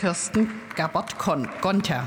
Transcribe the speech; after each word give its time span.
Kirsten 0.00 0.48
Gabert-Gonter. 0.76 2.02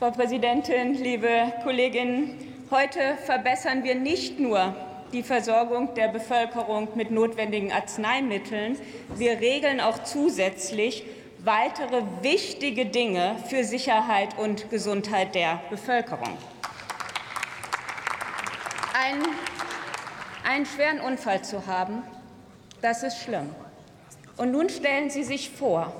Frau 0.00 0.10
Präsidentin, 0.10 0.94
liebe 0.94 1.52
Kolleginnen! 1.62 2.64
Heute 2.72 3.16
verbessern 3.24 3.84
wir 3.84 3.94
nicht 3.94 4.40
nur 4.40 4.74
die 5.12 5.22
Versorgung 5.22 5.94
der 5.94 6.08
Bevölkerung 6.08 6.88
mit 6.96 7.12
notwendigen 7.12 7.70
Arzneimitteln, 7.70 8.76
wir 9.14 9.38
regeln 9.38 9.80
auch 9.80 10.02
zusätzlich 10.02 11.04
weitere 11.44 12.02
wichtige 12.22 12.86
Dinge 12.86 13.36
für 13.46 13.62
Sicherheit 13.62 14.36
und 14.36 14.68
Gesundheit 14.68 15.36
der 15.36 15.60
Bevölkerung. 15.70 16.36
Ein, 19.00 19.22
einen 20.48 20.66
schweren 20.66 21.00
Unfall 21.00 21.42
zu 21.42 21.66
haben, 21.66 22.02
das 22.80 23.02
ist 23.02 23.18
schlimm. 23.18 23.54
Und 24.36 24.52
nun 24.52 24.68
stellen 24.68 25.10
Sie 25.10 25.24
sich 25.24 25.50
vor, 25.50 25.92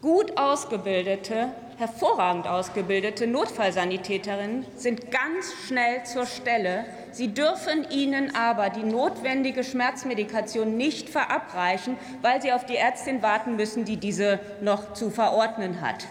gut 0.00 0.38
ausgebildete 0.38 1.50
hervorragend 1.78 2.48
ausgebildete 2.48 3.28
Notfallsanitäterinnen 3.28 4.66
sind 4.76 5.12
ganz 5.12 5.54
schnell 5.66 6.02
zur 6.04 6.26
Stelle. 6.26 6.84
Sie 7.12 7.32
dürfen 7.32 7.88
ihnen 7.90 8.34
aber 8.34 8.68
die 8.68 8.82
notwendige 8.82 9.62
Schmerzmedikation 9.62 10.76
nicht 10.76 11.08
verabreichen, 11.08 11.96
weil 12.20 12.42
sie 12.42 12.52
auf 12.52 12.66
die 12.66 12.76
Ärztin 12.76 13.22
warten 13.22 13.54
müssen, 13.54 13.84
die 13.84 13.96
diese 13.96 14.40
noch 14.60 14.92
zu 14.92 15.10
verordnen 15.10 15.80
hat. 15.80 16.08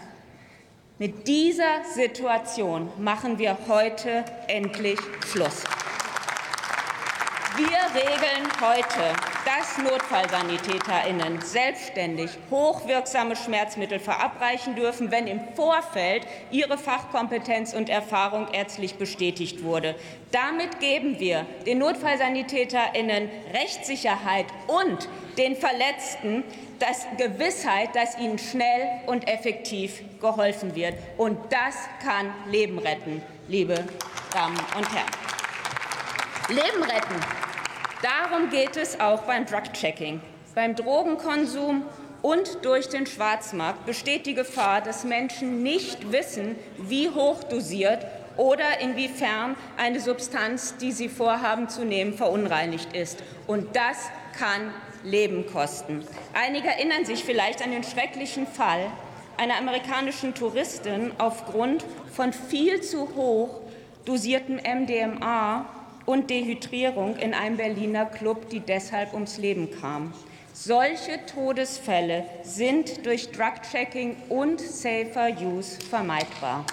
Mit 0.99 1.27
dieser 1.27 1.84
Situation 1.94 2.89
machen 2.97 3.38
wir 3.38 3.58
heute 3.67 4.23
endlich 4.47 4.99
Schluss. 5.27 5.63
Wir 7.57 7.66
regeln 7.66 8.47
heute, 8.61 9.16
dass 9.43 9.79
NotfallsanitäterInnen 9.79 11.41
selbstständig 11.41 12.30
hochwirksame 12.52 13.36
Schmerzmittel 13.36 14.00
verabreichen 14.00 14.75
dürfen, 14.75 15.09
wenn 15.09 15.25
im 15.25 15.39
Vorfeld 15.55 16.28
ihre 16.52 16.78
Fachkompetenz 16.78 17.73
und 17.73 17.89
Erfahrung 17.89 18.47
ärztlich 18.53 18.97
bestätigt 19.00 19.63
wurde. 19.63 19.95
Damit 20.31 20.80
geben 20.80 21.19
wir 21.19 21.47
den 21.66 21.80
NotfallsanitäterInnen 21.80 23.28
Rechtssicherheit 23.52 24.45
und 24.67 25.09
den 25.39 25.55
Verletzten 25.55 26.44
das 26.78 27.08
Gewissheit, 27.17 27.95
dass 27.95 28.19
ihnen 28.19 28.38
schnell 28.38 29.02
und 29.08 29.28
effektiv 29.28 30.03
geholfen 30.22 30.75
wird. 30.75 30.94
Und 31.17 31.39
das 31.50 31.75
kann 32.05 32.31
Leben 32.52 32.78
retten, 32.78 33.23
liebe 33.47 33.83
Damen 34.31 34.59
und 34.75 34.94
Herren. 34.94 35.09
Leben 36.50 36.83
retten 36.83 37.36
Darum 38.02 38.52
geht 38.52 38.78
es 38.78 39.00
auch 39.00 39.23
beim 39.23 39.45
Drug-Checking. 39.45 40.22
Beim 40.53 40.76
Drogenkonsum 40.76 41.84
und 42.22 42.64
durch 42.64 42.90
den 42.90 43.08
Schwarzmarkt 43.08 43.88
besteht 43.88 44.28
die 44.28 44.36
Gefahr, 44.36 44.81
dass 44.81 45.03
Menschen 45.03 45.64
nicht 45.64 46.12
wissen, 46.12 46.56
wie 46.78 47.09
hoch 47.09 47.44
dosiert 47.44 48.06
oder 48.38 48.81
inwiefern 48.81 49.56
eine 49.78 50.00
Substanz, 50.00 50.78
die 50.78 50.92
sie 50.92 51.09
vorhaben 51.09 51.70
zu 51.70 51.86
nehmen, 51.86 52.14
verunreinigt 52.14 52.94
ist. 52.94 53.23
Und 53.48 53.75
das 53.75 54.09
kann 54.38 54.72
Leben 55.03 55.48
kosten. 55.48 56.06
Einige 56.34 56.68
erinnern 56.68 57.06
sich 57.06 57.23
vielleicht 57.23 57.64
an 57.64 57.72
den 57.72 57.84
schrecklichen 57.84 58.45
Fall 58.45 58.92
einer 59.38 59.58
amerikanischen 59.58 60.36
Touristin 60.36 61.12
aufgrund 61.18 61.84
von 62.14 62.31
viel 62.31 62.81
zu 62.81 63.16
hoch 63.16 63.62
dosiertem 64.06 64.58
MDMA 64.58 65.66
und 66.08 66.30
Dehydrierung 66.30 67.17
in 67.17 67.33
einem 67.33 67.58
Berliner 67.58 68.05
Club, 68.05 68.50
die 68.50 68.61
deshalb 68.61 69.13
ums 69.13 69.38
Leben 69.38 69.69
kam. 69.80 70.13
Solche 70.53 71.23
Todesfälle 71.27 72.23
sind 72.41 73.05
durch 73.05 73.30
Drug-Checking 73.31 74.16
und 74.30 74.59
Safer 74.59 75.29
Use 75.40 75.78
vermeidbar. 75.79 76.66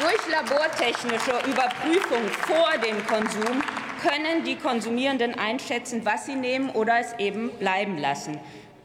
Durch 0.00 0.28
labortechnische 0.32 1.46
Überprüfung 1.46 2.26
vor 2.46 2.70
dem 2.82 3.06
Konsum 3.06 3.62
können 4.02 4.44
die 4.44 4.56
Konsumierenden 4.56 5.34
einschätzen, 5.34 6.00
was 6.04 6.24
sie 6.24 6.36
nehmen 6.36 6.70
oder 6.70 6.98
es 7.00 7.12
eben 7.18 7.50
bleiben 7.58 7.98
lassen. 7.98 8.38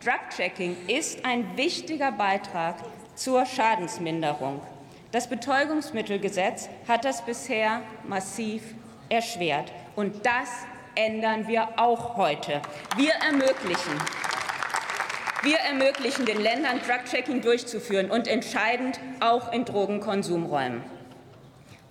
Drug-Checking 0.03 0.75
ist 0.87 1.23
ein 1.23 1.55
wichtiger 1.55 2.11
Beitrag 2.11 2.75
zur 3.15 3.45
Schadensminderung. 3.45 4.59
Das 5.13 5.29
Betäubungsmittelgesetz 5.29 6.67
hat 6.85 7.05
das 7.05 7.25
bisher 7.25 7.81
massiv 8.05 8.61
erschwert. 9.09 9.71
Und 9.95 10.25
das 10.25 10.49
ändern 10.95 11.47
wir 11.47 11.79
auch 11.79 12.17
heute. 12.17 12.61
Wir 12.97 13.13
ermöglichen, 13.13 13.93
wir 15.43 15.57
ermöglichen 15.57 16.25
den 16.25 16.41
Ländern, 16.41 16.79
Drug-Checking 16.79 17.41
durchzuführen 17.41 18.09
und 18.09 18.27
entscheidend 18.27 18.99
auch 19.19 19.51
in 19.51 19.65
Drogenkonsumräumen. 19.65 20.81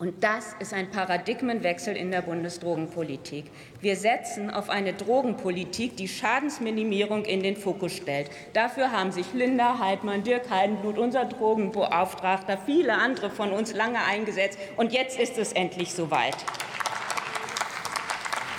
Und 0.01 0.25
das 0.25 0.57
ist 0.59 0.75
ein 0.75 0.91
Paradigmenwechsel 0.91 1.97
in 1.97 2.11
der 2.11 2.23
Bundesdrogenpolitik. 2.23 3.45
Wir 3.81 3.95
setzen 3.95 4.51
auf 4.51 4.69
eine 4.69 4.93
Drogenpolitik, 4.93 5.97
die 5.97 6.09
Schadensminimierung 6.09 7.25
in 7.25 7.45
den 7.45 7.57
Fokus 7.57 7.97
stellt. 7.97 8.29
Dafür 8.55 8.91
haben 8.91 9.13
sich 9.13 9.33
Linda 9.33 9.79
Heidmann, 9.79 10.25
Dirk 10.25 10.51
Heidenblut, 10.51 10.99
unser 10.99 11.27
Drogenbeauftragter, 11.27 12.59
viele 12.67 12.95
andere 12.95 13.31
von 13.31 13.53
uns 13.53 13.73
lange 13.73 14.03
eingesetzt. 14.05 14.59
Und 14.77 14.93
jetzt 14.93 15.19
ist 15.19 15.39
es 15.39 15.53
endlich 15.53 15.95
soweit. 15.95 16.37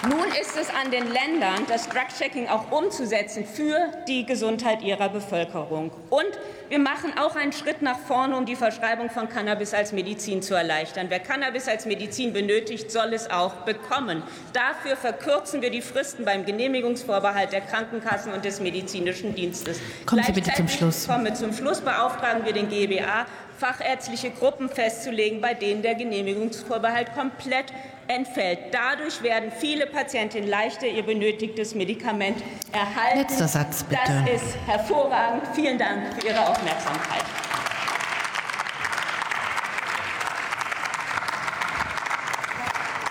Nun 0.09 0.27
ist 0.39 0.55
es 0.55 0.69
an 0.69 0.91
den 0.91 1.11
Ländern, 1.11 1.65
das 1.67 1.89
Drug-Checking 1.89 2.47
auch 2.47 2.71
umzusetzen 2.71 3.43
für 3.43 3.75
die 4.07 4.23
Gesundheit 4.23 4.83
ihrer 4.83 5.09
Bevölkerung. 5.09 5.89
Und 6.11 6.29
wir 6.69 6.77
machen 6.77 7.13
auch 7.17 7.35
einen 7.35 7.51
Schritt 7.51 7.81
nach 7.81 7.97
vorne, 7.97 8.37
um 8.37 8.45
die 8.45 8.55
Verschreibung 8.55 9.09
von 9.09 9.29
Cannabis 9.29 9.73
als 9.73 9.93
Medizin 9.93 10.43
zu 10.43 10.53
erleichtern. 10.53 11.07
Wer 11.09 11.19
Cannabis 11.19 11.67
als 11.67 11.87
Medizin 11.87 12.33
benötigt, 12.33 12.91
soll 12.91 13.13
es 13.13 13.31
auch 13.31 13.53
bekommen. 13.65 14.21
Dafür 14.53 14.95
verkürzen 14.95 15.63
wir 15.63 15.71
die 15.71 15.81
Fristen 15.81 16.23
beim 16.23 16.45
Genehmigungsvorbehalt 16.45 17.51
der 17.51 17.61
Krankenkassen 17.61 18.31
und 18.31 18.45
des 18.45 18.59
medizinischen 18.59 19.33
Dienstes. 19.33 19.79
Kommen 20.05 20.23
Sie 20.23 20.33
bitte 20.33 20.51
zum 20.53 20.67
Schluss. 20.67 21.07
Kommen 21.07 21.25
wir 21.25 21.33
zum 21.33 21.51
Schluss. 21.51 21.81
Beauftragen 21.81 22.45
wir 22.45 22.53
den 22.53 22.69
GBA, 22.69 23.25
fachärztliche 23.57 24.29
Gruppen 24.29 24.69
festzulegen, 24.69 25.41
bei 25.41 25.55
denen 25.55 25.81
der 25.81 25.95
Genehmigungsvorbehalt 25.95 27.15
komplett 27.15 27.73
entfällt. 28.07 28.59
Dadurch 28.71 29.21
werden 29.21 29.51
viele 29.51 29.87
Patientinnen 29.87 30.49
leichter 30.49 30.87
ihr 30.87 31.03
benötigtes 31.03 31.75
Medikament 31.75 32.37
erhalten. 32.71 33.19
Letzter 33.19 33.47
Satz, 33.47 33.83
bitte. 33.83 34.01
Das 34.05 34.41
ist 34.43 34.57
hervorragend. 34.65 35.43
Vielen 35.53 35.77
Dank 35.77 36.13
für 36.13 36.27
Ihre 36.27 36.47
Aufmerksamkeit. 36.47 37.23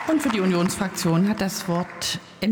Und 0.06 0.22
für 0.22 0.28
die 0.28 0.40
Unionsfraktion 0.40 1.28
hat 1.28 1.40
das 1.40 1.66
Wort 1.66 2.20